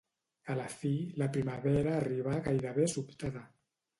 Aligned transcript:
A 0.53 0.53
la 0.59 0.63
fi, 0.75 0.93
la 1.23 1.27
primavera 1.35 1.93
arribà 1.97 2.39
gairebé 2.47 2.89
sobtada. 2.97 3.45